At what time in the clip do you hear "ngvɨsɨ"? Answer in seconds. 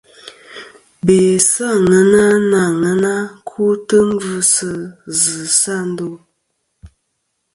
4.11-4.69